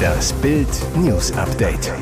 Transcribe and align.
Das 0.00 0.32
Bild 0.34 0.68
News 0.96 1.32
Update. 1.32 1.92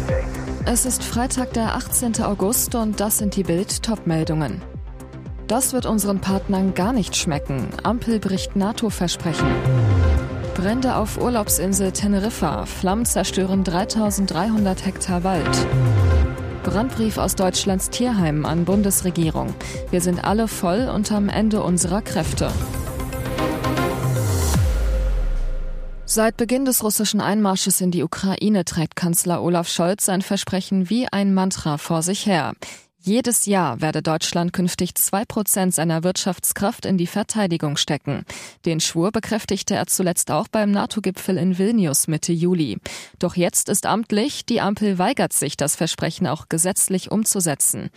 Es 0.64 0.86
ist 0.86 1.02
Freitag, 1.02 1.52
der 1.52 1.74
18. 1.74 2.22
August 2.22 2.74
und 2.74 3.00
das 3.00 3.18
sind 3.18 3.36
die 3.36 3.42
Bild 3.42 3.82
Topmeldungen. 3.82 4.62
Das 5.46 5.72
wird 5.72 5.86
unseren 5.86 6.20
Partnern 6.20 6.74
gar 6.74 6.92
nicht 6.92 7.16
schmecken. 7.16 7.68
Ampel 7.82 8.18
bricht 8.18 8.56
NATO-Versprechen. 8.56 9.48
Brände 10.54 10.96
auf 10.96 11.20
Urlaubsinsel 11.20 11.92
Teneriffa. 11.92 12.66
Flammen 12.66 13.06
zerstören 13.06 13.64
3300 13.64 14.84
Hektar 14.84 15.24
Wald. 15.24 15.66
Brandbrief 16.64 17.16
aus 17.16 17.34
Deutschlands 17.34 17.90
Tierheim 17.90 18.44
an 18.44 18.64
Bundesregierung. 18.64 19.54
Wir 19.90 20.00
sind 20.00 20.24
alle 20.24 20.48
voll 20.48 20.90
und 20.94 21.10
am 21.12 21.28
Ende 21.28 21.62
unserer 21.62 22.02
Kräfte. 22.02 22.50
Seit 26.18 26.36
Beginn 26.36 26.64
des 26.64 26.82
russischen 26.82 27.20
Einmarsches 27.20 27.80
in 27.80 27.92
die 27.92 28.02
Ukraine 28.02 28.64
trägt 28.64 28.96
Kanzler 28.96 29.40
Olaf 29.40 29.68
Scholz 29.68 30.04
sein 30.04 30.20
Versprechen 30.20 30.90
wie 30.90 31.06
ein 31.06 31.32
Mantra 31.32 31.78
vor 31.78 32.02
sich 32.02 32.26
her. 32.26 32.54
Jedes 32.98 33.46
Jahr 33.46 33.80
werde 33.80 34.02
Deutschland 34.02 34.52
künftig 34.52 34.96
zwei 34.96 35.24
Prozent 35.24 35.76
seiner 35.76 36.02
Wirtschaftskraft 36.02 36.86
in 36.86 36.98
die 36.98 37.06
Verteidigung 37.06 37.76
stecken. 37.76 38.24
Den 38.66 38.80
Schwur 38.80 39.12
bekräftigte 39.12 39.76
er 39.76 39.86
zuletzt 39.86 40.32
auch 40.32 40.48
beim 40.48 40.72
NATO-Gipfel 40.72 41.36
in 41.36 41.56
Vilnius 41.56 42.08
Mitte 42.08 42.32
Juli. 42.32 42.78
Doch 43.20 43.36
jetzt 43.36 43.68
ist 43.68 43.86
amtlich, 43.86 44.44
die 44.44 44.60
Ampel 44.60 44.98
weigert 44.98 45.32
sich, 45.32 45.56
das 45.56 45.76
Versprechen 45.76 46.26
auch 46.26 46.48
gesetzlich 46.48 47.12
umzusetzen. 47.12 47.90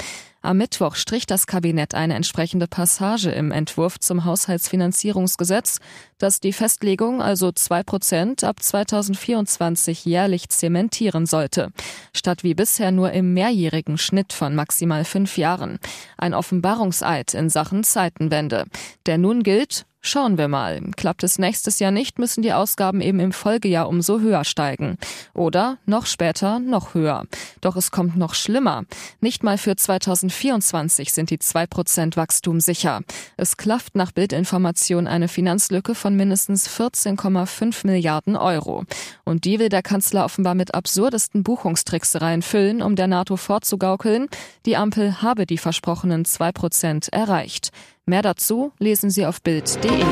Am 0.43 0.57
Mittwoch 0.57 0.95
strich 0.95 1.27
das 1.27 1.45
Kabinett 1.45 1.93
eine 1.93 2.15
entsprechende 2.15 2.67
Passage 2.67 3.29
im 3.29 3.51
Entwurf 3.51 3.99
zum 3.99 4.25
Haushaltsfinanzierungsgesetz, 4.25 5.77
das 6.17 6.39
die 6.39 6.51
Festlegung, 6.51 7.21
also 7.21 7.51
zwei 7.51 7.83
Prozent, 7.83 8.43
ab 8.43 8.61
2024 8.61 10.03
jährlich 10.03 10.49
zementieren 10.49 11.27
sollte, 11.27 11.71
statt 12.15 12.43
wie 12.43 12.55
bisher 12.55 12.91
nur 12.91 13.11
im 13.11 13.35
mehrjährigen 13.35 13.99
Schnitt 13.99 14.33
von 14.33 14.55
maximal 14.55 15.05
fünf 15.05 15.37
Jahren. 15.37 15.77
Ein 16.17 16.33
Offenbarungseid 16.33 17.35
in 17.35 17.51
Sachen 17.51 17.83
Zeitenwende. 17.83 18.65
Der 19.05 19.19
nun 19.19 19.43
gilt, 19.43 19.85
Schauen 20.03 20.39
wir 20.39 20.47
mal. 20.47 20.81
Klappt 20.97 21.23
es 21.23 21.37
nächstes 21.37 21.77
Jahr 21.77 21.91
nicht, 21.91 22.17
müssen 22.17 22.41
die 22.41 22.53
Ausgaben 22.53 23.01
eben 23.01 23.19
im 23.19 23.31
Folgejahr 23.31 23.87
umso 23.87 24.19
höher 24.19 24.43
steigen. 24.45 24.97
Oder 25.35 25.77
noch 25.85 26.07
später 26.07 26.57
noch 26.57 26.95
höher. 26.95 27.25
Doch 27.61 27.75
es 27.75 27.91
kommt 27.91 28.17
noch 28.17 28.33
schlimmer. 28.33 28.85
Nicht 29.19 29.43
mal 29.43 29.59
für 29.59 29.75
2024 29.75 31.13
sind 31.13 31.29
die 31.29 31.37
2% 31.37 32.17
Wachstum 32.17 32.59
sicher. 32.59 33.01
Es 33.37 33.57
klafft 33.57 33.95
nach 33.95 34.11
Bildinformation 34.11 35.05
eine 35.05 35.27
Finanzlücke 35.27 35.93
von 35.93 36.15
mindestens 36.15 36.67
14,5 36.67 37.85
Milliarden 37.85 38.35
Euro. 38.35 38.85
Und 39.23 39.45
die 39.45 39.59
will 39.59 39.69
der 39.69 39.83
Kanzler 39.83 40.25
offenbar 40.25 40.55
mit 40.55 40.73
absurdesten 40.73 41.43
Buchungstricksereien 41.43 42.41
füllen, 42.41 42.81
um 42.81 42.95
der 42.95 43.05
NATO 43.05 43.37
vorzugaukeln, 43.37 44.29
die 44.65 44.77
Ampel 44.77 45.21
habe 45.21 45.45
die 45.45 45.59
versprochenen 45.59 46.25
2% 46.25 47.13
erreicht. 47.13 47.71
Mehr 48.05 48.21
dazu 48.21 48.71
lesen 48.79 49.09
Sie 49.09 49.25
auf 49.25 49.41
Bild.de. 49.41 50.03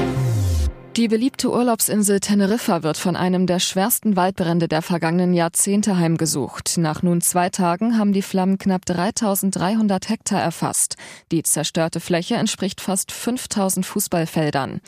Die 0.95 1.07
beliebte 1.07 1.49
Urlaubsinsel 1.49 2.19
Teneriffa 2.19 2.83
wird 2.83 2.97
von 2.97 3.15
einem 3.15 3.47
der 3.47 3.59
schwersten 3.59 4.15
Waldbrände 4.15 4.67
der 4.67 4.81
vergangenen 4.81 5.33
Jahrzehnte 5.33 5.97
heimgesucht. 5.97 6.77
Nach 6.77 7.03
nun 7.03 7.21
zwei 7.21 7.49
Tagen 7.49 7.97
haben 7.97 8.11
die 8.11 8.21
Flammen 8.21 8.57
knapp 8.57 8.85
3300 8.85 10.09
Hektar 10.09 10.41
erfasst. 10.41 10.97
Die 11.31 11.41
zerstörte 11.43 11.99
Fläche 11.99 12.35
entspricht 12.35 12.81
fast 12.81 13.11
5000 13.11 13.85
Fußballfeldern. 13.85 14.81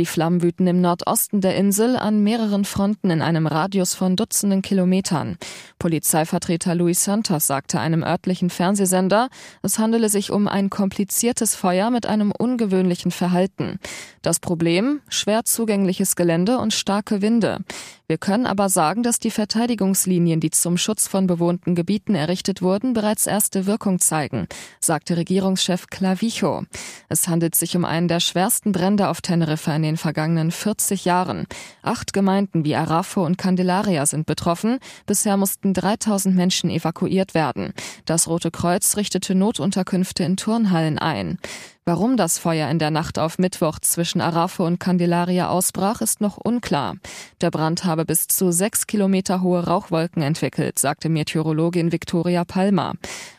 Die 0.00 0.06
Flammen 0.06 0.42
wüten 0.42 0.66
im 0.66 0.80
Nordosten 0.80 1.42
der 1.42 1.56
Insel 1.56 1.94
an 1.94 2.22
mehreren 2.22 2.64
Fronten 2.64 3.10
in 3.10 3.20
einem 3.20 3.46
Radius 3.46 3.92
von 3.92 4.16
Dutzenden 4.16 4.62
Kilometern. 4.62 5.36
Polizeivertreter 5.78 6.74
Luis 6.74 7.04
Santos 7.04 7.46
sagte 7.46 7.78
einem 7.78 8.02
örtlichen 8.02 8.48
Fernsehsender, 8.48 9.28
es 9.60 9.78
handele 9.78 10.08
sich 10.08 10.30
um 10.30 10.48
ein 10.48 10.70
kompliziertes 10.70 11.54
Feuer 11.54 11.90
mit 11.90 12.06
einem 12.06 12.32
ungewöhnlichen 12.32 13.10
Verhalten. 13.10 13.78
Das 14.22 14.40
Problem? 14.40 15.02
Schwer 15.10 15.44
zugängliches 15.44 16.16
Gelände 16.16 16.56
und 16.56 16.72
starke 16.72 17.20
Winde. 17.20 17.58
Wir 18.06 18.18
können 18.18 18.46
aber 18.46 18.68
sagen, 18.68 19.02
dass 19.02 19.20
die 19.20 19.30
Verteidigungslinien, 19.30 20.40
die 20.40 20.50
zum 20.50 20.76
Schutz 20.76 21.06
von 21.06 21.26
bewohnten 21.28 21.74
Gebieten 21.74 22.14
errichtet 22.16 22.60
wurden, 22.60 22.92
bereits 22.92 23.26
erste 23.26 23.66
Wirkung 23.66 24.00
zeigen, 24.00 24.48
sagte 24.80 25.16
Regierungschef 25.16 25.86
Clavijo. 25.86 26.64
Es 27.08 27.28
handelt 27.28 27.54
sich 27.54 27.76
um 27.76 27.84
einen 27.84 28.08
der 28.08 28.18
schwersten 28.18 28.72
Brände 28.72 29.08
auf 29.08 29.20
Teneriffa 29.20 29.76
in 29.76 29.84
den 29.90 29.96
vergangenen 29.96 30.52
40 30.52 31.04
Jahren. 31.04 31.46
Acht 31.82 32.12
Gemeinden 32.12 32.64
wie 32.64 32.76
Arafo 32.76 33.24
und 33.26 33.38
Candelaria 33.38 34.06
sind 34.06 34.24
betroffen. 34.24 34.78
Bisher 35.04 35.36
mussten 35.36 35.74
3000 35.74 36.36
Menschen 36.36 36.70
evakuiert 36.70 37.34
werden. 37.34 37.72
Das 38.04 38.28
Rote 38.28 38.52
Kreuz 38.52 38.96
richtete 38.96 39.34
Notunterkünfte 39.34 40.22
in 40.22 40.36
Turnhallen 40.36 40.98
ein. 40.98 41.38
Warum 41.84 42.16
das 42.16 42.38
Feuer 42.38 42.70
in 42.70 42.78
der 42.78 42.92
Nacht 42.92 43.18
auf 43.18 43.38
Mittwoch 43.38 43.80
zwischen 43.80 44.20
Arafo 44.20 44.64
und 44.64 44.78
Candelaria 44.78 45.48
ausbrach, 45.48 46.00
ist 46.02 46.20
noch 46.20 46.36
unklar. 46.36 46.94
Der 47.40 47.50
Brand 47.50 47.84
habe 47.84 48.04
bis 48.04 48.28
zu 48.28 48.52
sechs 48.52 48.86
Kilometer 48.86 49.42
hohe 49.42 49.66
Rauchwolken 49.66 50.22
entwickelt, 50.22 50.78
sagte 50.78 51.08
Meteorologin 51.08 51.90
Victoria 51.90 52.44
Palmer. 52.44 52.94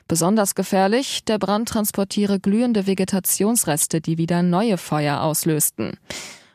Besonders 0.10 0.54
gefährlich, 0.56 1.24
der 1.24 1.40
Brand 1.40 1.70
transportiere 1.70 2.42
glühende 2.42 2.88
Vegetationsreste, 2.88 4.02
die 4.02 4.18
wieder 4.18 4.44
neue 4.44 4.78
Feuer 4.78 5.22
auslösten. 5.22 5.98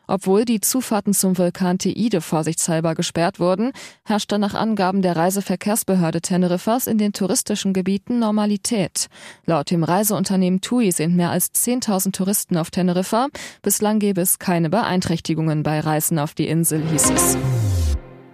Obwohl 0.07 0.45
die 0.45 0.61
Zufahrten 0.61 1.13
zum 1.13 1.37
Vulkan 1.37 1.77
Teide 1.77 2.21
vorsichtshalber 2.21 2.95
gesperrt 2.95 3.39
wurden, 3.39 3.71
herrschte 4.05 4.39
nach 4.39 4.53
Angaben 4.53 5.01
der 5.01 5.15
Reiseverkehrsbehörde 5.15 6.21
Teneriffas 6.21 6.87
in 6.87 6.97
den 6.97 7.13
touristischen 7.13 7.73
Gebieten 7.73 8.19
Normalität. 8.19 9.07
Laut 9.45 9.69
dem 9.69 9.83
Reiseunternehmen 9.83 10.61
TUI 10.61 10.91
sind 10.91 11.15
mehr 11.15 11.31
als 11.31 11.53
10.000 11.53 12.13
Touristen 12.13 12.57
auf 12.57 12.71
Teneriffa. 12.71 13.27
Bislang 13.61 13.99
gäbe 13.99 14.21
es 14.21 14.39
keine 14.39 14.69
Beeinträchtigungen 14.69 15.63
bei 15.63 15.79
Reisen 15.79 16.19
auf 16.19 16.33
die 16.33 16.47
Insel, 16.47 16.81
hieß 16.89 17.09
es. 17.11 17.37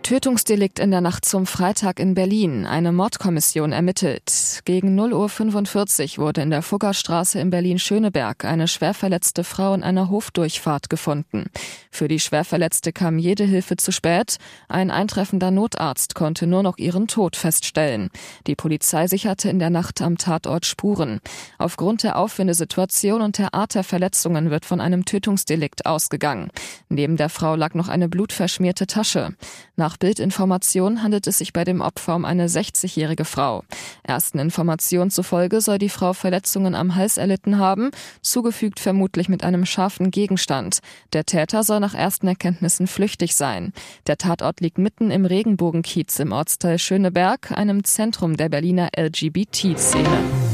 Tötungsdelikt 0.03 0.79
in 0.79 0.91
der 0.91 0.99
Nacht 0.99 1.23
zum 1.23 1.45
Freitag 1.45 1.97
in 1.97 2.13
Berlin. 2.13 2.65
Eine 2.65 2.91
Mordkommission 2.91 3.71
ermittelt. 3.71 4.61
Gegen 4.65 4.99
0.45 4.99 6.19
Uhr 6.19 6.25
wurde 6.25 6.41
in 6.41 6.49
der 6.49 6.61
Fuggerstraße 6.61 7.39
in 7.39 7.49
Berlin-Schöneberg 7.49 8.43
eine 8.43 8.67
schwerverletzte 8.67 9.45
Frau 9.45 9.73
in 9.73 9.81
einer 9.81 10.09
Hofdurchfahrt 10.09 10.89
gefunden. 10.89 11.45
Für 11.89 12.09
die 12.09 12.19
Schwerverletzte 12.19 12.91
kam 12.91 13.17
jede 13.17 13.45
Hilfe 13.45 13.77
zu 13.77 13.93
spät. 13.93 14.39
Ein 14.67 14.91
eintreffender 14.91 15.51
Notarzt 15.51 16.15
konnte 16.15 16.47
nur 16.47 16.63
noch 16.63 16.77
ihren 16.77 17.07
Tod 17.07 17.37
feststellen. 17.37 18.09
Die 18.45 18.55
Polizei 18.55 19.07
sicherte 19.07 19.49
in 19.49 19.59
der 19.59 19.69
Nacht 19.69 20.01
am 20.01 20.17
Tatort 20.17 20.65
Spuren. 20.65 21.21
Aufgrund 21.57 22.03
der 22.03 22.17
Aufwindesituation 22.17 23.21
und 23.21 23.37
der 23.37 23.53
Art 23.53 23.73
der 23.73 23.85
Verletzungen 23.85 24.49
wird 24.49 24.65
von 24.65 24.81
einem 24.81 25.05
Tötungsdelikt 25.05 25.85
ausgegangen. 25.85 26.49
Neben 26.89 27.15
der 27.15 27.29
Frau 27.29 27.55
lag 27.55 27.73
noch 27.73 27.87
eine 27.87 28.09
blutverschmierte 28.09 28.85
Tasche. 28.85 29.33
Nach 29.77 29.92
nach 29.93 29.97
Bildinformationen 29.99 31.03
handelt 31.03 31.27
es 31.27 31.37
sich 31.37 31.53
bei 31.53 31.63
dem 31.63 31.79
Opfer 31.79 32.15
um 32.15 32.25
eine 32.25 32.47
60-jährige 32.47 33.25
Frau. 33.25 33.63
Ersten 34.01 34.39
Informationen 34.39 35.11
zufolge 35.11 35.61
soll 35.61 35.77
die 35.77 35.89
Frau 35.89 36.13
Verletzungen 36.13 36.73
am 36.73 36.95
Hals 36.95 37.17
erlitten 37.17 37.59
haben, 37.59 37.91
zugefügt 38.23 38.79
vermutlich 38.79 39.29
mit 39.29 39.43
einem 39.43 39.67
scharfen 39.67 40.09
Gegenstand. 40.09 40.79
Der 41.13 41.25
Täter 41.25 41.63
soll 41.63 41.79
nach 41.79 41.93
ersten 41.93 42.27
Erkenntnissen 42.27 42.87
flüchtig 42.87 43.35
sein. 43.35 43.71
Der 44.07 44.17
Tatort 44.17 44.61
liegt 44.61 44.79
mitten 44.79 45.11
im 45.11 45.25
Regenbogenkiez 45.25 46.17
im 46.17 46.31
Ortsteil 46.31 46.79
Schöneberg, 46.79 47.51
einem 47.51 47.83
Zentrum 47.83 48.35
der 48.35 48.49
Berliner 48.49 48.89
LGBT-Szene. 48.97 50.52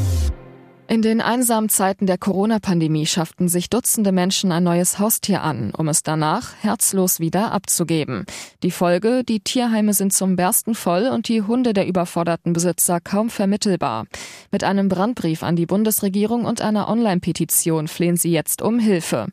In 0.90 1.04
den 1.04 1.22
einsamen 1.22 1.70
Zeiten 1.70 2.08
der 2.08 2.18
Corona-Pandemie 2.18 3.06
schafften 3.06 3.48
sich 3.48 3.70
Dutzende 3.70 4.12
Menschen 4.12 4.52
ein 4.52 4.64
neues 4.64 4.98
Haustier 4.98 5.44
an, 5.44 5.72
um 5.78 5.88
es 5.88 6.02
danach 6.02 6.56
herzlos 6.62 7.20
wieder 7.20 7.52
abzugeben. 7.52 8.26
Die 8.64 8.72
Folge, 8.72 9.24
die 9.24 9.40
Tierheime 9.40 9.94
sind 9.94 10.14
zum 10.14 10.36
Bersten 10.36 10.74
voll 10.74 11.08
und 11.14 11.28
die 11.28 11.44
Hunde 11.44 11.74
der 11.74 11.86
überforderten 11.86 12.54
Besitzer 12.54 13.00
kaum 13.00 13.30
vermittelbar. 13.30 14.08
Mit 14.52 14.64
einem 14.64 14.90
Brandbrief 14.90 15.44
an 15.44 15.56
die 15.56 15.68
Bundesregierung 15.68 16.46
und 16.46 16.60
einer 16.60 16.90
Online-Petition 16.90 17.88
flehen 17.88 18.18
sie 18.18 18.32
jetzt 18.32 18.64
um 18.64 18.80
Hilfe. 18.80 19.28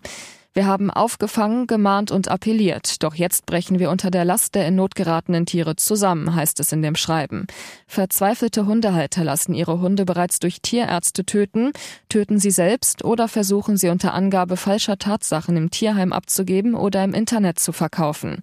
Wir 0.56 0.64
haben 0.64 0.90
aufgefangen, 0.90 1.66
gemahnt 1.66 2.10
und 2.10 2.28
appelliert, 2.28 3.02
doch 3.02 3.14
jetzt 3.14 3.44
brechen 3.44 3.78
wir 3.78 3.90
unter 3.90 4.10
der 4.10 4.24
Last 4.24 4.54
der 4.54 4.66
in 4.66 4.74
Not 4.74 4.94
geratenen 4.94 5.44
Tiere 5.44 5.76
zusammen, 5.76 6.34
heißt 6.34 6.60
es 6.60 6.72
in 6.72 6.80
dem 6.80 6.94
Schreiben. 6.94 7.46
Verzweifelte 7.86 8.64
Hundehalter 8.64 9.22
lassen 9.22 9.52
ihre 9.52 9.82
Hunde 9.82 10.06
bereits 10.06 10.38
durch 10.38 10.62
Tierärzte 10.62 11.26
töten, 11.26 11.72
töten 12.08 12.38
sie 12.38 12.50
selbst 12.50 13.04
oder 13.04 13.28
versuchen 13.28 13.76
sie 13.76 13.90
unter 13.90 14.14
Angabe 14.14 14.56
falscher 14.56 14.96
Tatsachen 14.96 15.58
im 15.58 15.70
Tierheim 15.70 16.14
abzugeben 16.14 16.74
oder 16.74 17.04
im 17.04 17.12
Internet 17.12 17.58
zu 17.58 17.72
verkaufen. 17.72 18.42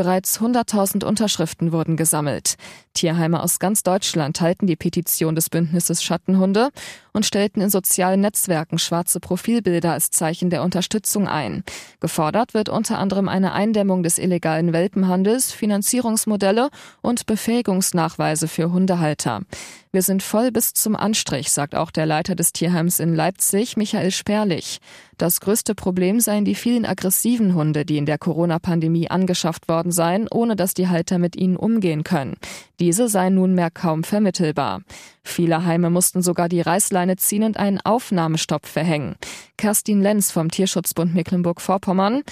Bereits 0.00 0.40
100.000 0.40 1.04
Unterschriften 1.04 1.72
wurden 1.72 1.98
gesammelt. 1.98 2.54
Tierheime 2.94 3.42
aus 3.42 3.58
ganz 3.58 3.82
Deutschland 3.82 4.40
halten 4.40 4.66
die 4.66 4.74
Petition 4.74 5.34
des 5.34 5.50
Bündnisses 5.50 6.02
Schattenhunde 6.02 6.70
und 7.12 7.26
stellten 7.26 7.60
in 7.60 7.68
sozialen 7.68 8.22
Netzwerken 8.22 8.78
schwarze 8.78 9.20
Profilbilder 9.20 9.92
als 9.92 10.10
Zeichen 10.10 10.48
der 10.48 10.62
Unterstützung 10.62 11.28
ein. 11.28 11.64
Gefordert 12.00 12.54
wird 12.54 12.70
unter 12.70 12.98
anderem 12.98 13.28
eine 13.28 13.52
Eindämmung 13.52 14.02
des 14.02 14.16
illegalen 14.16 14.72
Welpenhandels, 14.72 15.52
Finanzierungsmodelle 15.52 16.70
und 17.02 17.26
Befähigungsnachweise 17.26 18.48
für 18.48 18.72
Hundehalter. 18.72 19.42
Wir 19.92 20.02
sind 20.02 20.22
voll 20.22 20.52
bis 20.52 20.72
zum 20.72 20.94
Anstrich, 20.94 21.50
sagt 21.50 21.74
auch 21.74 21.90
der 21.90 22.06
Leiter 22.06 22.36
des 22.36 22.52
Tierheims 22.52 23.00
in 23.00 23.12
Leipzig, 23.16 23.76
Michael 23.76 24.12
Sperlich. 24.12 24.78
Das 25.18 25.40
größte 25.40 25.74
Problem 25.74 26.20
seien 26.20 26.44
die 26.44 26.54
vielen 26.54 26.86
aggressiven 26.86 27.56
Hunde, 27.56 27.84
die 27.84 27.98
in 27.98 28.06
der 28.06 28.16
Corona-Pandemie 28.16 29.10
angeschafft 29.10 29.68
worden 29.68 29.90
seien, 29.90 30.28
ohne 30.30 30.54
dass 30.54 30.74
die 30.74 30.86
Halter 30.86 31.18
mit 31.18 31.34
ihnen 31.34 31.56
umgehen 31.56 32.04
können. 32.04 32.36
Diese 32.78 33.08
seien 33.08 33.34
nunmehr 33.34 33.72
kaum 33.72 34.04
vermittelbar. 34.04 34.82
Viele 35.24 35.64
Heime 35.64 35.90
mussten 35.90 36.22
sogar 36.22 36.48
die 36.48 36.60
Reißleine 36.60 37.16
ziehen 37.16 37.42
und 37.42 37.56
einen 37.56 37.80
Aufnahmestopp 37.80 38.66
verhängen. 38.66 39.16
Kerstin 39.56 40.02
Lenz 40.02 40.30
vom 40.30 40.52
Tierschutzbund 40.52 41.16
Mecklenburg-Vorpommern. 41.16 42.22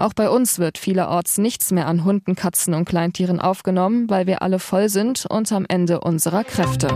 Auch 0.00 0.14
bei 0.14 0.30
uns 0.30 0.58
wird 0.58 0.78
vielerorts 0.78 1.36
nichts 1.36 1.72
mehr 1.72 1.86
an 1.86 2.04
Hunden, 2.04 2.34
Katzen 2.34 2.72
und 2.72 2.86
Kleintieren 2.86 3.38
aufgenommen, 3.38 4.08
weil 4.08 4.26
wir 4.26 4.40
alle 4.40 4.58
voll 4.58 4.88
sind 4.88 5.26
und 5.26 5.52
am 5.52 5.66
Ende 5.68 6.00
unserer 6.00 6.42
Kräfte. 6.42 6.88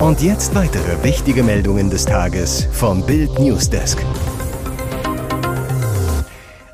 Und 0.00 0.20
jetzt 0.22 0.56
weitere 0.56 1.04
wichtige 1.04 1.44
Meldungen 1.44 1.88
des 1.88 2.04
Tages 2.04 2.66
vom 2.72 3.06
Bild 3.06 3.38
Newsdesk. 3.38 4.04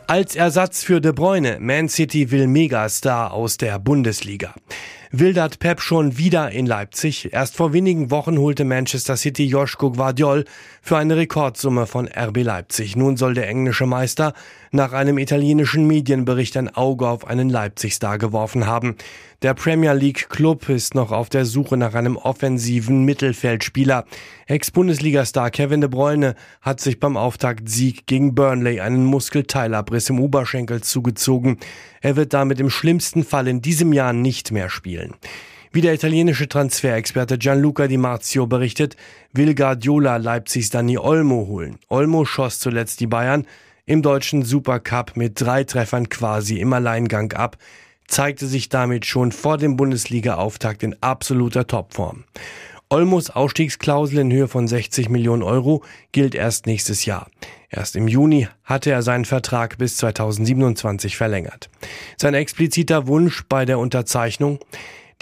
Als 0.07 0.35
Ersatz 0.35 0.83
für 0.83 1.03
De 1.03 1.13
Bruyne, 1.13 1.59
Man 1.61 1.91
City 1.91 2.31
will 2.31 2.47
Megastar 2.47 3.35
aus 3.35 3.59
der 3.59 3.79
Bundesliga 3.79 4.55
wildert 5.11 5.59
Pep 5.59 5.81
schon 5.81 6.19
wieder 6.19 6.51
in 6.51 6.67
Leipzig. 6.67 7.33
Erst 7.33 7.57
vor 7.57 7.73
wenigen 7.73 8.11
Wochen 8.11 8.39
holte 8.39 8.65
Manchester 8.65 9.17
City 9.17 9.47
Joschko 9.47 9.93
Guardiol 9.93 10.45
für 10.83 10.97
eine 10.97 11.17
Rekordsumme 11.17 11.87
von 11.87 12.09
RB 12.09 12.43
Leipzig. 12.43 12.97
Nun 12.97 13.17
soll 13.17 13.35
der 13.35 13.49
englische 13.49 13.87
Meister 13.87 14.35
nach 14.77 14.93
einem 14.93 15.19
italienischen 15.19 15.87
Medienbericht 15.89 16.57
ein 16.57 16.73
Auge 16.73 17.09
auf 17.09 17.27
einen 17.27 17.51
Leipzig-Star 17.51 18.19
geworfen 18.19 18.67
haben. 18.67 18.95
Der 19.43 19.55
Premier 19.55 19.93
League 19.93 20.29
Club 20.29 20.69
ist 20.69 20.95
noch 20.95 21.11
auf 21.11 21.29
der 21.29 21.45
Suche 21.45 21.77
nach 21.77 21.95
einem 21.95 22.17
offensiven 22.17 23.05
Mittelfeldspieler. 23.05 24.05
Ex-Bundesliga-Star 24.47 25.51
Kevin 25.51 25.81
de 25.81 25.91
Bruyne 25.91 26.37
hat 26.61 26.81
sich 26.81 27.01
beim 27.01 27.17
Auftaktsieg 27.17 28.07
gegen 28.07 28.37
Burnley 28.37 28.81
einen 28.81 29.05
Muskelteilabriss 29.05 30.11
im 30.11 30.21
Oberschenkel 30.21 30.83
zugezogen. 30.83 31.59
Er 32.01 32.15
wird 32.15 32.33
damit 32.33 32.61
im 32.61 32.71
schlimmsten 32.71 33.25
Fall 33.25 33.49
in 33.49 33.63
diesem 33.63 33.93
Jahr 33.93 34.13
nicht 34.13 34.53
mehr 34.53 34.71
spielen. 34.71 35.15
Wie 35.73 35.81
der 35.81 35.93
italienische 35.93 36.49
Transferexperte 36.49 37.37
Gianluca 37.37 37.87
Di 37.87 37.99
Marzio 37.99 38.47
berichtet, 38.47 38.97
will 39.33 39.55
Guardiola 39.55 40.17
Leipzigs 40.17 40.71
Dani 40.71 40.97
Olmo 40.97 41.47
holen. 41.49 41.79
Olmo 41.89 42.25
schoss 42.25 42.61
zuletzt 42.61 43.01
die 43.01 43.07
Bayern 43.07 43.47
im 43.87 44.03
deutschen 44.03 44.45
Supercup 44.45 45.17
mit 45.17 45.41
drei 45.41 45.63
Treffern 45.63 46.09
quasi 46.09 46.59
im 46.59 46.73
Alleingang 46.73 47.33
ab, 47.33 47.57
zeigte 48.09 48.47
sich 48.47 48.69
damit 48.69 49.07
schon 49.07 49.31
vor 49.31 49.59
dem 49.59 49.77
Bundesliga-Auftakt 49.77 50.83
in 50.83 50.97
absoluter 51.01 51.67
Topform. 51.67 52.25
Olmos 52.91 53.31
Ausstiegsklausel 53.31 54.19
in 54.19 54.33
Höhe 54.33 54.49
von 54.49 54.69
60 54.69 55.09
Millionen 55.09 55.43
Euro 55.43 55.83
gilt 56.13 56.35
erst 56.35 56.67
nächstes 56.67 57.05
Jahr. 57.05 57.29
Erst 57.69 57.97
im 57.97 58.07
Juni 58.07 58.49
hatte 58.65 58.91
er 58.91 59.03
seinen 59.03 59.25
Vertrag 59.25 59.79
bis 59.79 59.97
2027 59.97 61.17
verlängert. 61.17 61.69
Sein 62.17 62.35
expliziter 62.35 63.07
Wunsch 63.07 63.45
bei 63.49 63.65
der 63.65 63.79
Unterzeichnung 63.79 64.61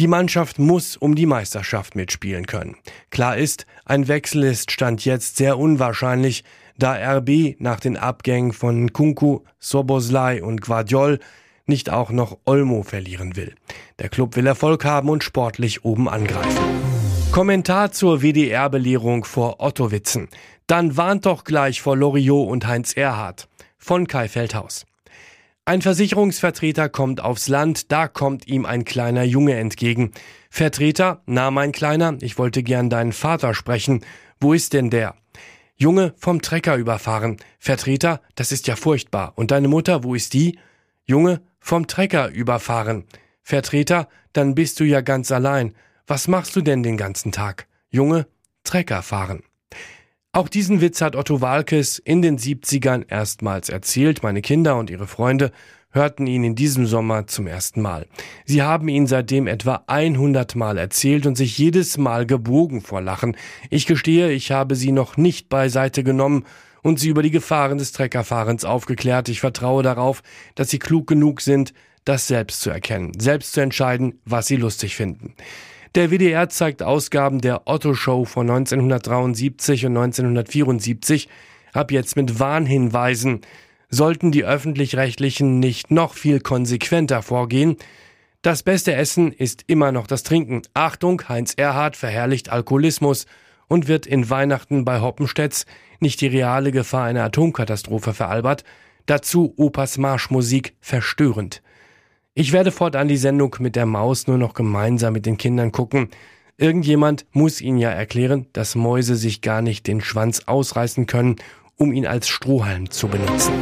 die 0.01 0.09
Mannschaft 0.09 0.59
muss 0.59 0.97
um 0.97 1.15
die 1.15 1.25
Meisterschaft 1.25 1.95
mitspielen 1.95 2.47
können. 2.47 2.77
Klar 3.11 3.37
ist, 3.37 3.65
ein 3.85 4.09
Wechsel 4.09 4.43
ist 4.43 4.73
Stand 4.73 5.05
jetzt 5.05 5.37
sehr 5.37 5.57
unwahrscheinlich, 5.57 6.43
da 6.79 6.95
RB 6.95 7.57
nach 7.59 7.81
den 7.81 7.97
Abgängen 7.97 8.53
von 8.53 8.93
Kunku, 8.93 9.41
Soboslai 9.59 10.43
und 10.43 10.61
Guardiol 10.61 11.21
nicht 11.67 11.91
auch 11.91 12.11
noch 12.11 12.39
Olmo 12.45 12.83
verlieren 12.83 13.37
will. 13.37 13.55
Der 13.99 14.09
Club 14.09 14.37
will 14.37 14.47
Erfolg 14.47 14.85
haben 14.85 15.09
und 15.09 15.25
sportlich 15.25 15.85
oben 15.85 16.09
angreifen. 16.09 16.59
Kommentar 17.33 17.91
zur 17.91 18.23
WDR-Belehrung 18.23 19.25
vor 19.25 19.61
Ottowitzen. 19.61 20.29
Dann 20.67 20.97
warnt 20.97 21.27
doch 21.27 21.45
gleich 21.45 21.81
vor 21.83 21.97
Loriot 21.97 22.49
und 22.49 22.67
Heinz 22.67 22.93
Erhardt. 22.93 23.49
Von 23.79 24.07
Kai 24.07 24.29
Feldhaus. 24.29 24.87
Ein 25.67 25.81
Versicherungsvertreter 25.81 26.91
kommt 26.91 27.23
aufs 27.23 27.49
Land, 27.49 27.91
da 27.91 28.07
kommt 28.07 28.47
ihm 28.47 28.67
ein 28.67 28.85
kleiner 28.85 29.25
Junge 29.25 29.55
entgegen. 29.55 30.13
Vertreter, 30.51 31.23
na 31.25 31.51
mein 31.51 31.73
Kleiner, 31.73 32.19
ich 32.21 32.37
wollte 32.39 32.63
gern 32.63 32.91
deinen 32.91 33.13
Vater 33.13 33.55
sprechen. 33.55 34.05
Wo 34.41 34.53
ist 34.53 34.75
denn 34.75 34.91
der? 34.91 35.15
Junge, 35.77 36.15
vom 36.17 36.41
Trecker 36.41 36.77
überfahren. 36.77 37.39
Vertreter, 37.59 38.21
das 38.37 38.53
ist 38.53 38.69
ja 38.69 38.77
furchtbar. 38.77 39.33
Und 39.37 39.51
deine 39.51 39.69
Mutter, 39.69 40.05
wo 40.05 40.15
ist 40.15 40.33
die? 40.33 40.59
Junge, 41.05 41.43
vom 41.59 41.87
Trecker 41.87 42.29
überfahren. 42.29 43.05
Vertreter, 43.43 44.09
dann 44.33 44.55
bist 44.55 44.79
du 44.79 44.85
ja 44.85 45.01
ganz 45.01 45.33
allein. 45.33 45.75
Was 46.07 46.29
machst 46.29 46.55
du 46.55 46.61
denn 46.61 46.83
den 46.83 46.97
ganzen 46.97 47.33
Tag? 47.33 47.67
Junge, 47.91 48.27
Trecker 48.63 49.03
fahren. 49.03 49.43
Auch 50.33 50.49
diesen 50.49 50.81
Witz 50.81 51.01
hat 51.01 51.17
Otto 51.17 51.41
Walkes 51.41 51.99
in 51.99 52.23
den 52.23 52.39
70ern 52.39 53.05
erstmals 53.09 53.69
erzählt. 53.69 54.23
Meine 54.23 54.43
Kinder 54.43 54.77
und 54.77 54.91
ihre 54.91 55.07
Freunde 55.07 55.53
hörten 55.95 56.27
ihn 56.27 56.45
in 56.45 56.55
diesem 56.55 56.87
Sommer 56.87 57.27
zum 57.27 57.47
ersten 57.47 57.81
Mal. 57.81 58.07
Sie 58.45 58.63
haben 58.63 58.89
ihn 58.89 59.07
seitdem 59.07 59.47
etwa 59.47 59.85
100 59.87 60.57
Mal 60.57 60.77
erzählt 60.77 61.25
und 61.25 61.37
sich 61.37 61.57
jedes 61.57 61.97
Mal 61.97 62.27
gebogen 62.27 62.81
vor 62.81 63.01
Lachen. 63.01 63.37
Ich 63.71 63.87
gestehe, 63.87 64.31
ich 64.33 64.51
habe 64.51 64.75
sie 64.75 64.93
noch 64.93 65.17
nicht 65.17 65.49
beiseite 65.49 66.03
genommen 66.03 66.45
und 66.83 66.99
sie 66.99 67.09
über 67.09 67.23
die 67.23 67.31
Gefahren 67.31 67.79
des 67.79 67.93
Treckerfahrens 67.93 68.65
aufgeklärt. 68.65 69.29
Ich 69.29 69.41
vertraue 69.41 69.83
darauf, 69.83 70.23
dass 70.57 70.69
sie 70.69 70.79
klug 70.79 71.07
genug 71.07 71.41
sind, 71.41 71.73
das 72.05 72.27
selbst 72.27 72.61
zu 72.61 72.71
erkennen, 72.71 73.13
selbst 73.19 73.53
zu 73.53 73.61
entscheiden, 73.61 74.21
was 74.25 74.47
sie 74.47 74.57
lustig 74.57 74.97
finden. 74.97 75.35
Der 75.95 76.11
WDR 76.11 76.49
zeigt 76.49 76.83
Ausgaben 76.83 77.41
der 77.41 77.69
Otto 77.69 77.95
Show 77.95 78.25
von 78.25 78.51
1973 78.51 79.87
und 79.87 79.97
1974 79.97 81.29
ab 81.73 81.93
jetzt 81.93 82.17
mit 82.17 82.41
Warnhinweisen 82.41 83.43
sollten 83.89 84.33
die 84.33 84.45
öffentlich-rechtlichen 84.45 85.61
nicht 85.61 85.91
noch 85.91 86.15
viel 86.15 86.41
konsequenter 86.41 87.23
vorgehen. 87.23 87.77
Das 88.43 88.63
beste 88.63 88.95
Essen 88.95 89.33
ist 89.33 89.65
immer 89.69 89.93
noch 89.93 90.07
das 90.07 90.23
Trinken. 90.23 90.63
Achtung, 90.75 91.23
Heinz 91.29 91.55
Erhard 91.57 91.97
verherrlicht 91.97 92.51
Alkoholismus 92.51 93.27
und 93.69 93.89
wird 93.89 94.07
in 94.07 94.29
Weihnachten 94.29 94.85
bei 94.85 95.01
Hoppenstedts 95.01 95.67
nicht 96.01 96.21
die 96.21 96.27
reale 96.27 96.71
Gefahr 96.71 97.05
einer 97.05 97.25
Atomkatastrophe 97.25 98.13
veralbert, 98.13 98.65
dazu 99.07 99.55
Opas 99.57 99.99
Marschmusik 99.99 100.75
verstörend. 100.81 101.63
Ich 102.35 102.53
werde 102.53 102.73
fortan 102.73 103.09
die 103.09 103.17
Sendung 103.17 103.57
mit 103.61 103.77
der 103.77 103.87
Maus 103.87 104.27
nur 104.27 104.39
noch 104.39 104.55
gemeinsam 104.55 105.13
mit 105.13 105.25
den 105.25 105.39
Kindern 105.39 105.73
gucken. 105.73 106.09
Irgendjemand 106.57 107.27
muss 107.33 107.61
ihnen 107.61 107.79
ja 107.79 107.91
erklären, 107.91 108.47
dass 108.53 108.75
Mäuse 108.75 109.17
sich 109.17 109.41
gar 109.41 109.63
nicht 109.63 109.87
den 109.87 110.01
Schwanz 110.01 110.43
ausreißen 110.47 111.07
können 111.07 111.37
um 111.77 111.93
ihn 111.93 112.07
als 112.07 112.29
Strohhalm 112.29 112.91
zu 112.91 113.09
benutzen. 113.09 113.53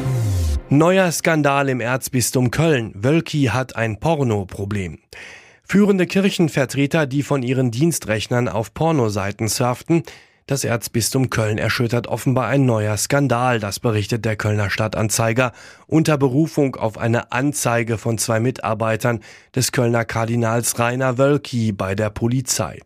Neuer 0.69 1.12
Skandal 1.12 1.69
im 1.69 1.81
Erzbistum 1.81 2.50
Köln. 2.50 2.92
Wölki 2.95 3.50
hat 3.52 3.76
ein 3.76 4.00
Porno-Problem. 4.00 4.99
Führende 5.62 6.07
Kirchenvertreter, 6.07 7.07
die 7.07 7.23
von 7.23 7.42
ihren 7.42 7.71
Dienstrechnern 7.71 8.49
auf 8.49 8.75
Pornoseiten 8.75 9.49
surften, 9.49 10.02
das 10.47 10.65
Erzbistum 10.65 11.31
Köln 11.31 11.59
erschüttert 11.59 12.09
offenbar 12.09 12.49
ein 12.49 12.67
neuer 12.67 12.97
Skandal, 12.97 13.61
das 13.61 13.79
berichtet 13.79 14.25
der 14.25 14.37
Kölner 14.37 14.71
Stadtanzeiger 14.71 15.53
unter 15.87 16.19
Berufung 16.19 16.77
auf 16.77 16.99
eine 16.99 17.31
Anzeige 17.33 17.97
von 17.97 18.19
zwei 18.19 18.41
Mitarbeitern 18.41 19.21
des 19.55 19.73
Kölner 19.73 20.05
Kardinals 20.05 20.79
Rainer 20.79 21.17
Wölki 21.17 21.73
bei 21.73 21.95
der 21.95 22.11
Polizei. 22.11 22.81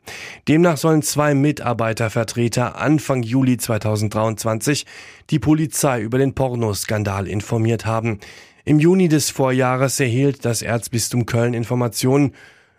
Demnach 0.49 0.77
sollen 0.77 1.03
zwei 1.03 1.35
Mitarbeitervertreter 1.35 2.77
Anfang 2.77 3.23
Juli 3.23 3.57
2023 3.57 4.85
die 5.31 5.39
Polizei 5.39 6.03
über 6.03 6.19
den 6.19 6.35
Pornoskandal 6.35 7.27
informiert 7.27 7.87
haben. 7.87 8.21
Im 8.65 8.81
Juni 8.81 9.09
des 9.09 9.31
Vorjahres 9.31 9.99
erhielt 10.01 10.45
das 10.45 10.61
Erzbistum 10.61 11.25
Köln 11.25 11.55
Informationen 11.55 12.35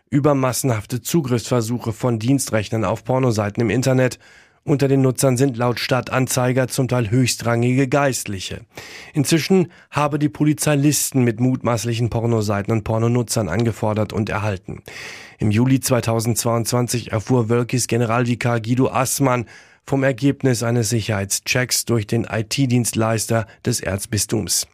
über 0.10 0.36
massenhafte 0.36 1.01
Zugriffsversuche 1.01 1.93
von 1.93 2.19
Dienstrechnern 2.19 2.86
auf 2.86 3.03
Pornoseiten 3.03 3.62
im 3.62 3.69
Internet 3.69 4.19
unter 4.67 4.88
den 4.88 5.01
Nutzern 5.01 5.38
sind 5.38 5.57
laut 5.57 5.79
Stadtanzeiger 5.79 6.67
zum 6.67 6.88
Teil 6.88 7.09
höchstrangige 7.09 7.88
Geistliche. 7.88 8.62
Inzwischen 9.13 9.71
habe 9.91 10.19
die 10.19 10.29
Polizei 10.29 10.75
Listen 10.75 11.24
mit 11.24 11.39
mutmaßlichen 11.39 12.09
Pornoseiten 12.09 12.74
und 12.74 12.83
Pornonutzern 12.83 13.47
angefordert 13.47 14.12
und 14.12 14.29
erhalten. 14.29 14.83
Im 15.39 15.51
Juli 15.51 15.79
2022 15.79 17.12
erfuhr 17.12 17.47
Wölkis 17.50 17.88
Generalvikar 17.88 18.59
Guido 18.59 18.89
Assmann 18.89 19.45
vom 19.86 20.03
Ergebnis 20.03 20.63
eines 20.63 20.89
Sicherheitschecks 20.89 21.86
durch 21.86 22.05
den 22.05 22.25
IT-Dienstleister 22.25 23.47
des 23.65 23.79
Erzbistums. 23.79 24.67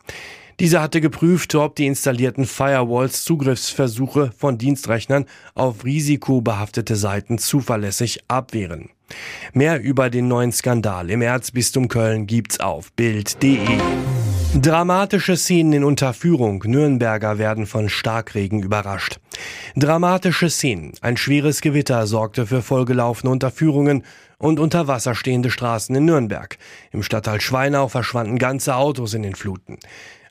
Dieser 0.60 0.82
hatte 0.82 1.02
geprüft, 1.02 1.54
ob 1.56 1.76
die 1.76 1.88
installierten 1.88 2.46
Firewalls 2.46 3.24
Zugriffsversuche 3.26 4.32
von 4.38 4.58
Dienstrechnern 4.58 5.26
auf 5.54 5.84
risikobehaftete 5.84 6.96
Seiten 6.96 7.38
zuverlässig 7.38 8.24
abwehren. 8.28 8.90
Mehr 9.54 9.82
über 9.82 10.10
den 10.10 10.28
neuen 10.28 10.52
Skandal 10.52 11.10
im 11.10 11.22
Erzbistum 11.22 11.88
Köln 11.88 12.28
gibt's 12.28 12.60
auf 12.60 12.92
Bild.de. 12.94 13.60
Dramatische 14.56 15.36
Szenen 15.36 15.74
in 15.74 15.84
Unterführung. 15.84 16.64
Nürnberger 16.66 17.40
werden 17.40 17.66
von 17.66 17.90
Starkregen 17.90 18.62
überrascht. 18.62 19.20
Dramatische 19.76 20.50
Szenen. 20.50 20.94
Ein 21.02 21.18
schweres 21.18 21.62
Gewitter 21.62 22.06
sorgte 22.06 22.46
für 22.46 22.62
vollgelaufene 22.62 23.32
Unterführungen 23.32 24.04
und 24.38 24.60
unter 24.60 24.88
Wasser 24.88 25.16
stehende 25.16 25.50
Straßen 25.50 25.96
in 25.96 26.06
Nürnberg. 26.06 26.58
Im 26.92 27.02
Stadtteil 27.02 27.42
Schweinau 27.42 27.88
verschwanden 27.88 28.38
ganze 28.38 28.76
Autos 28.76 29.16
in 29.16 29.24
den 29.24 29.34
Fluten. 29.34 29.80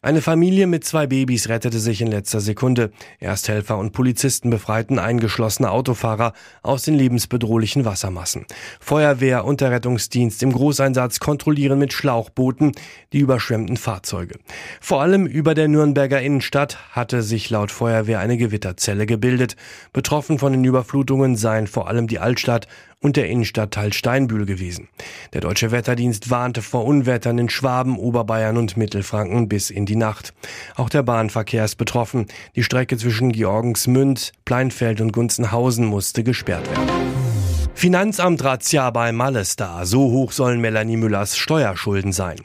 Eine 0.05 0.21
Familie 0.21 0.67
mit 0.67 0.85
zwei 0.85 1.07
Babys 1.07 1.49
rettete 1.49 1.79
sich 1.79 2.01
in 2.01 2.09
letzter 2.09 2.41
Sekunde. 2.41 2.91
Ersthelfer 3.21 3.79
und 3.79 3.93
Polizisten 3.93 4.51
befreiten 4.51 4.99
eingeschlossene 4.99 5.71
Autofahrer 5.71 6.33
aus 6.65 6.83
den 6.83 6.95
lebensbedrohlichen 6.95 7.85
Wassermassen. 7.85 8.45
Feuerwehr 8.81 9.45
und 9.45 9.61
der 9.61 9.71
Rettungsdienst 9.71 10.43
im 10.43 10.53
Großeinsatz 10.53 11.21
kontrollieren 11.21 11.79
mit 11.79 11.93
Schlauchbooten 11.93 12.73
die 13.13 13.21
überschwemmten 13.21 13.77
Fahrzeuge. 13.77 14.41
Vor 14.81 15.03
allem 15.03 15.25
über 15.25 15.55
der 15.55 15.69
Nürnberger 15.69 16.21
Innenstadt 16.21 16.79
hatte 16.91 17.23
sich 17.23 17.49
laut 17.49 17.71
Feuerwehr 17.71 18.19
eine 18.19 18.37
Gewitterzelle 18.37 19.07
gebildet. 19.07 19.55
Betroffen 19.93 20.41
von 20.41 20.51
den 20.51 20.65
Überflutungen 20.65 21.37
seien 21.37 21.69
vor 21.69 21.87
allem 21.87 22.09
die 22.09 22.19
Altstadt 22.19 22.67
und 23.03 23.17
der 23.17 23.29
Innenstadtteil 23.29 23.93
Steinbühl 23.93 24.47
gewesen. 24.47 24.89
Der 25.35 25.43
Deutsche 25.43 25.71
Wetterdienst 25.71 26.31
warnte 26.31 26.63
vor 26.63 26.87
Unwettern 26.87 27.37
in 27.39 27.51
Schwaben, 27.51 27.99
Oberbayern 27.99 28.57
und 28.57 28.77
Mittelfranken 28.77 29.49
bis 29.49 29.69
in 29.69 29.85
die 29.85 29.97
Nacht. 29.97 30.33
Auch 30.77 30.89
der 30.89 31.03
Bahnverkehr 31.03 31.65
ist 31.65 31.77
betroffen. 31.77 32.27
Die 32.57 32.63
Strecke 32.63 32.97
zwischen 32.97 33.33
Georgensmünd, 33.33 34.33
Pleinfeld 34.45 35.01
und 35.01 35.13
Gunzenhausen 35.13 35.85
musste 35.85 36.23
gesperrt 36.23 36.71
werden. 36.71 36.89
Finanzamt 37.75 38.45
Razzia 38.45 38.91
bei 38.91 39.11
Malestar. 39.11 39.87
So 39.87 40.11
hoch 40.11 40.31
sollen 40.31 40.61
Melanie 40.61 40.97
Müllers 40.97 41.37
Steuerschulden 41.37 42.13
sein. 42.13 42.37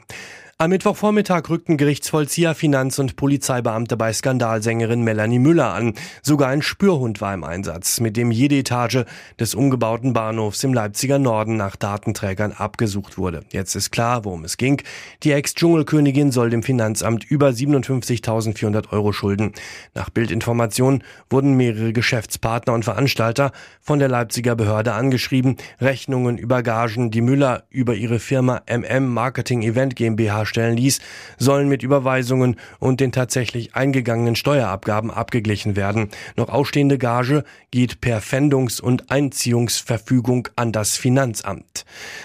Am 0.60 0.70
Mittwochvormittag 0.70 1.48
rückten 1.50 1.76
Gerichtsvollzieher, 1.76 2.52
Finanz- 2.52 2.98
und 2.98 3.14
Polizeibeamte 3.14 3.96
bei 3.96 4.12
Skandalsängerin 4.12 5.04
Melanie 5.04 5.38
Müller 5.38 5.72
an. 5.72 5.94
Sogar 6.20 6.48
ein 6.48 6.62
Spürhund 6.62 7.20
war 7.20 7.32
im 7.32 7.44
Einsatz, 7.44 8.00
mit 8.00 8.16
dem 8.16 8.32
jede 8.32 8.56
Etage 8.56 9.04
des 9.38 9.54
umgebauten 9.54 10.14
Bahnhofs 10.14 10.64
im 10.64 10.74
Leipziger 10.74 11.20
Norden 11.20 11.56
nach 11.56 11.76
Datenträgern 11.76 12.50
abgesucht 12.50 13.18
wurde. 13.18 13.44
Jetzt 13.52 13.76
ist 13.76 13.92
klar, 13.92 14.24
worum 14.24 14.42
es 14.42 14.56
ging. 14.56 14.82
Die 15.22 15.30
Ex-Dschungelkönigin 15.30 16.32
soll 16.32 16.50
dem 16.50 16.64
Finanzamt 16.64 17.22
über 17.22 17.50
57.400 17.50 18.90
Euro 18.90 19.12
schulden. 19.12 19.52
Nach 19.94 20.10
Bildinformationen 20.10 21.04
wurden 21.30 21.56
mehrere 21.56 21.92
Geschäftspartner 21.92 22.72
und 22.72 22.84
Veranstalter 22.84 23.52
von 23.80 24.00
der 24.00 24.08
Leipziger 24.08 24.56
Behörde 24.56 24.94
angeschrieben. 24.94 25.56
Rechnungen 25.80 26.36
über 26.36 26.64
Gagen, 26.64 27.12
die 27.12 27.20
Müller 27.20 27.62
über 27.70 27.94
ihre 27.94 28.18
Firma 28.18 28.62
MM 28.68 29.06
Marketing 29.06 29.62
Event 29.62 29.94
GmbH 29.94 30.47
stellen 30.48 30.76
ließ, 30.76 31.00
sollen 31.38 31.68
mit 31.68 31.82
Überweisungen 31.82 32.56
und 32.78 33.00
den 33.00 33.12
tatsächlich 33.12 33.74
eingegangenen 33.74 34.34
Steuerabgaben 34.34 35.10
abgeglichen 35.10 35.76
werden. 35.76 36.08
Noch 36.36 36.48
ausstehende 36.48 36.98
Gage 36.98 37.44
geht 37.70 38.00
per 38.00 38.20
Pfändungs- 38.20 38.80
und 38.80 39.10
Einziehungsverfügung 39.10 40.48
an 40.56 40.72
das 40.72 40.96
Finanzamt. 40.96 41.84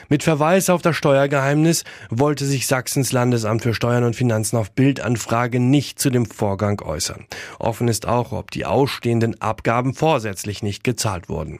Mit 0.09 0.23
Verweis 0.23 0.69
auf 0.69 0.81
das 0.81 0.95
Steuergeheimnis 0.95 1.83
wollte 2.09 2.45
sich 2.45 2.67
Sachsens 2.67 3.11
Landesamt 3.11 3.63
für 3.63 3.73
Steuern 3.73 4.03
und 4.03 4.15
Finanzen 4.15 4.57
auf 4.57 4.71
Bildanfrage 4.71 5.59
nicht 5.59 5.99
zu 5.99 6.09
dem 6.09 6.25
Vorgang 6.25 6.81
äußern. 6.81 7.25
Offen 7.59 7.87
ist 7.87 8.07
auch, 8.07 8.31
ob 8.31 8.51
die 8.51 8.65
ausstehenden 8.65 9.41
Abgaben 9.41 9.93
vorsätzlich 9.93 10.63
nicht 10.63 10.83
gezahlt 10.83 11.29
wurden. 11.29 11.59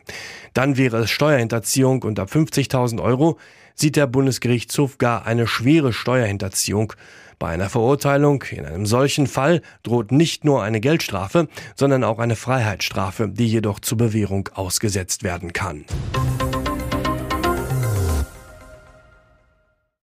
Dann 0.54 0.78
wäre 0.78 0.98
es 0.98 1.12
Steuerhinterziehung 1.12 2.04
ab 2.18 2.30
50.000 2.32 3.02
Euro 3.02 3.38
sieht 3.76 3.96
der 3.96 4.08
Bundesgerichtshof 4.08 4.98
gar 4.98 5.26
eine 5.26 5.48
schwere 5.48 5.94
Steuerhinterziehung. 5.94 6.94
Bei 7.40 7.50
einer 7.50 7.70
Verurteilung 7.70 8.44
in 8.52 8.66
einem 8.66 8.86
solchen 8.86 9.28
Fall 9.28 9.62
droht 9.84 10.12
nicht 10.12 10.46
nur 10.46 10.64
eine 10.64 10.80
Geldstrafe, 10.80 11.48
sondern 11.76 12.04
auch 12.04 12.20
eine 12.20 12.36
Freiheitsstrafe, 12.36 13.28
die 13.28 13.48
jedoch 13.48 13.80
zur 13.80 13.98
Bewährung 13.98 14.50
ausgesetzt 14.54 15.24
werden 15.24 15.52
kann. 15.52 15.86